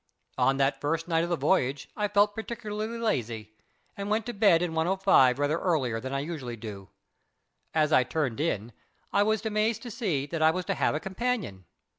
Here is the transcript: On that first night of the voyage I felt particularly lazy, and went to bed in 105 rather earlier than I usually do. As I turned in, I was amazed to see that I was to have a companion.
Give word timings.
On 0.39 0.57
that 0.57 0.81
first 0.81 1.07
night 1.07 1.23
of 1.23 1.29
the 1.29 1.35
voyage 1.35 1.87
I 1.95 2.07
felt 2.07 2.33
particularly 2.33 2.97
lazy, 2.97 3.53
and 3.95 4.09
went 4.09 4.25
to 4.25 4.33
bed 4.33 4.63
in 4.63 4.73
105 4.73 5.37
rather 5.37 5.59
earlier 5.59 5.99
than 5.99 6.11
I 6.11 6.21
usually 6.21 6.55
do. 6.55 6.89
As 7.75 7.93
I 7.93 8.03
turned 8.03 8.39
in, 8.39 8.71
I 9.13 9.21
was 9.21 9.45
amazed 9.45 9.83
to 9.83 9.91
see 9.91 10.25
that 10.25 10.41
I 10.41 10.49
was 10.49 10.65
to 10.65 10.73
have 10.73 10.95
a 10.95 10.99
companion. 10.99 11.65